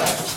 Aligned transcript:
Black. 0.00 0.29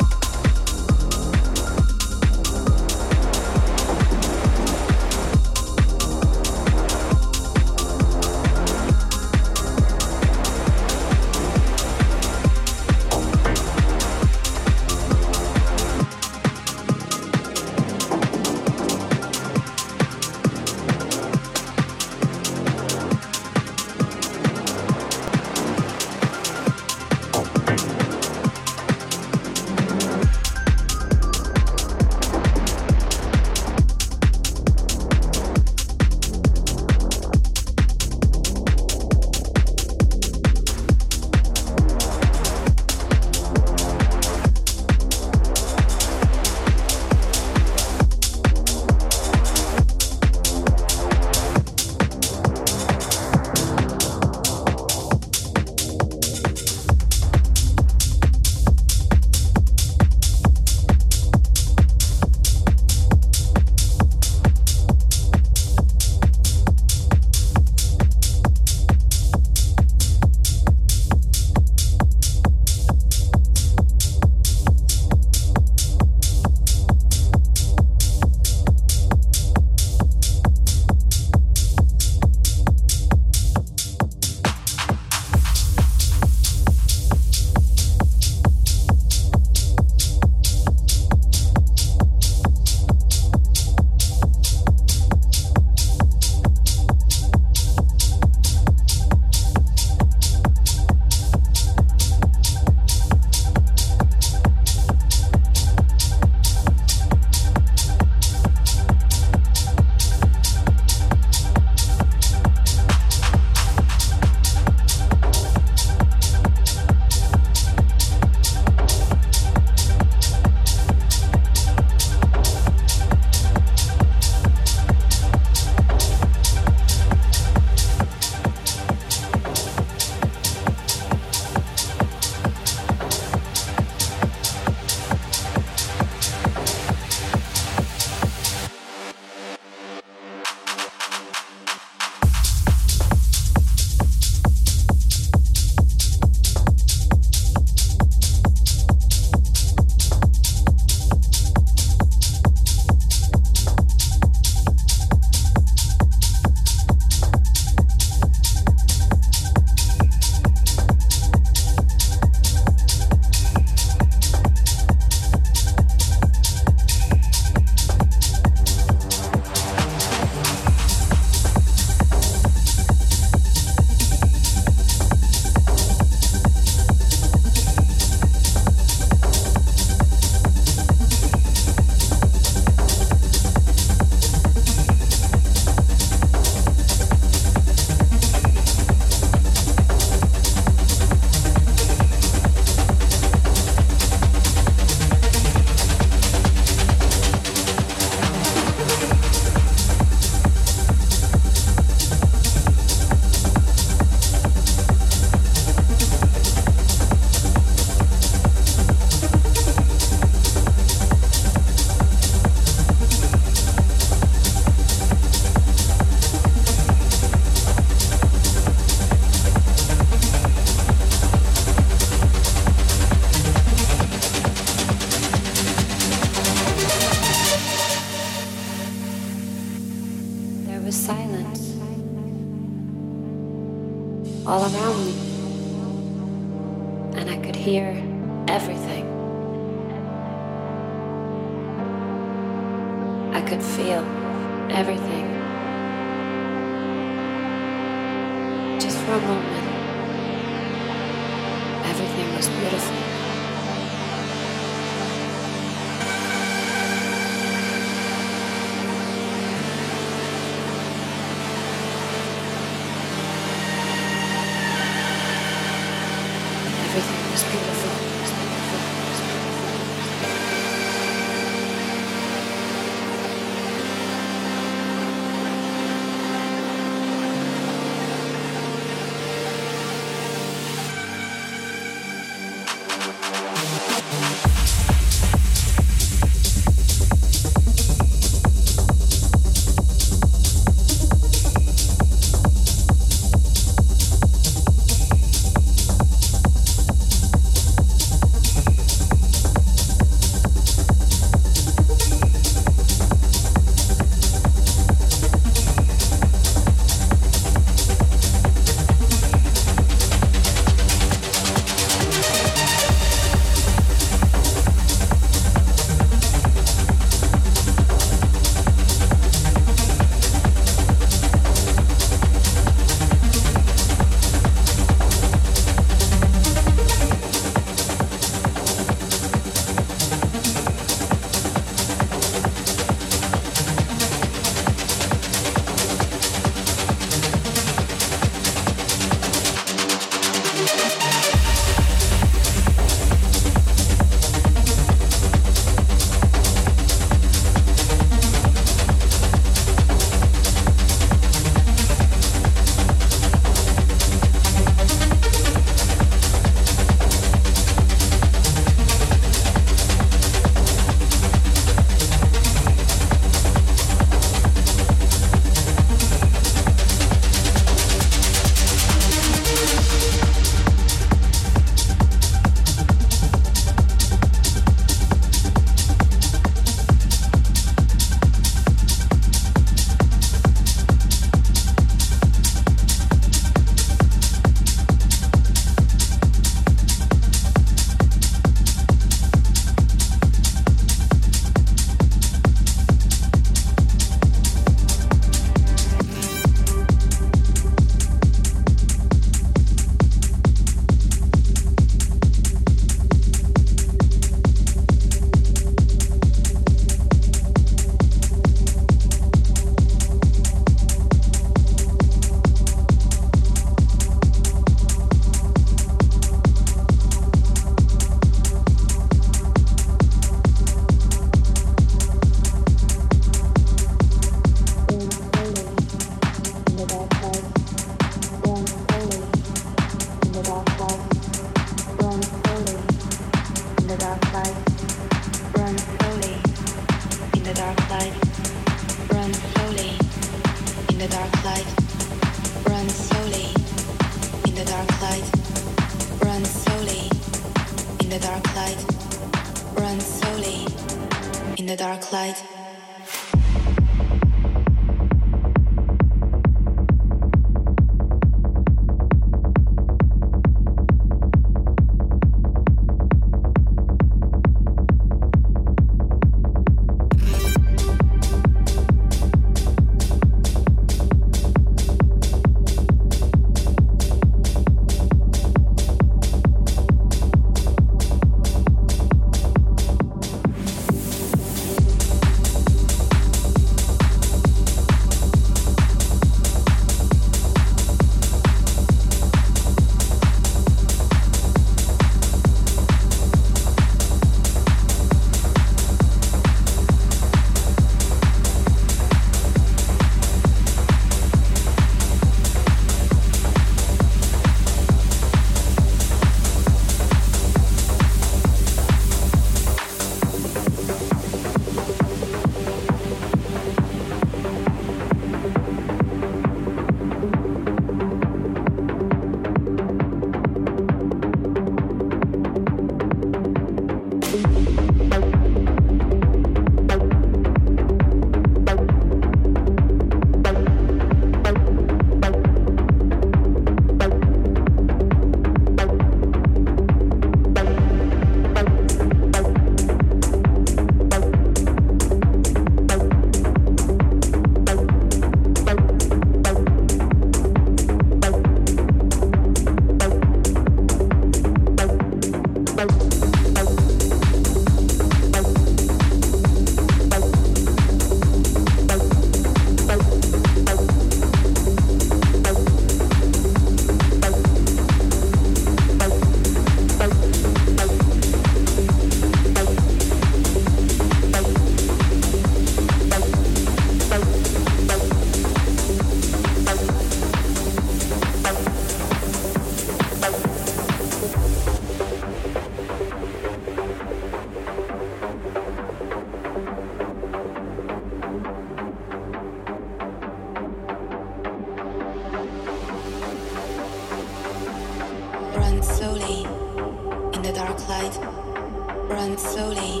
Slowly 599.38 600.00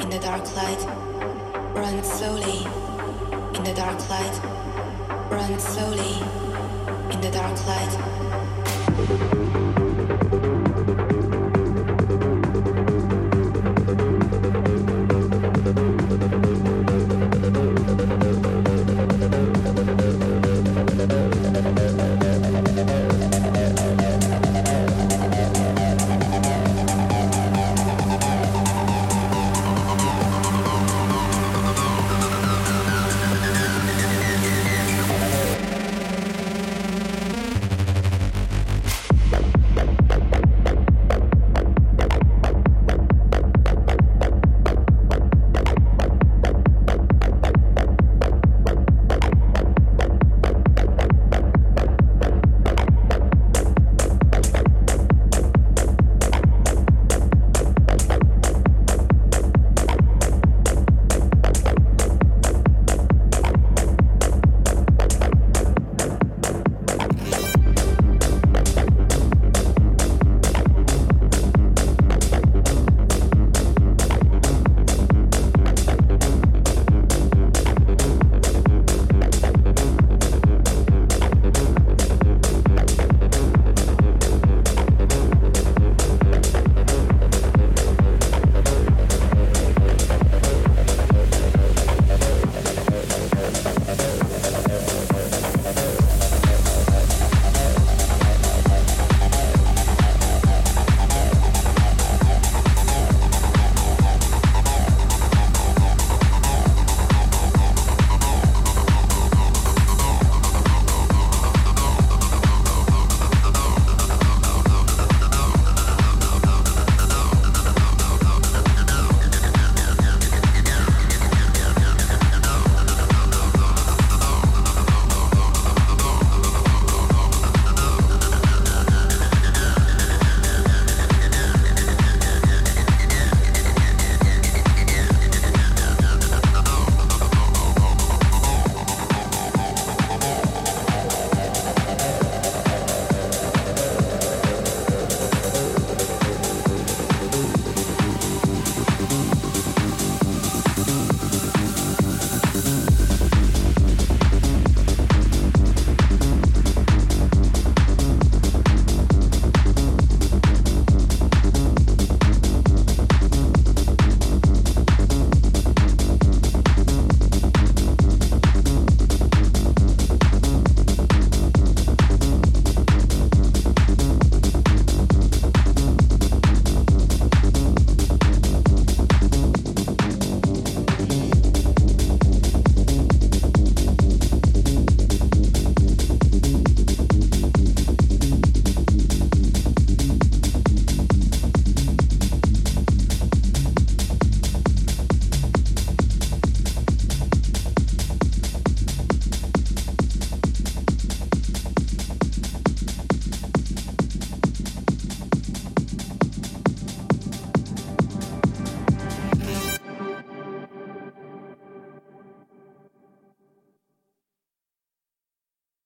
in 0.00 0.10
the 0.10 0.18
dark 0.18 0.44
light. 0.56 0.84
Run 1.74 2.02
slowly 2.02 2.66
in 3.54 3.62
the 3.62 3.74
dark 3.74 4.08
light. 4.10 4.40
Run 5.30 5.58
slowly 5.60 6.20
in 7.12 7.20
the 7.20 7.30
dark 7.30 7.66
light. 7.66 9.37